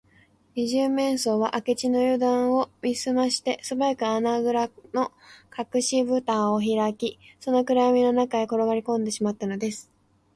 [0.55, 5.11] 二十面相は明智のゆだんを見すまして、すばやく穴ぐらの
[5.51, 9.91] かくしぶたをひらき、その暗やみの中へころがりこんでしまったのです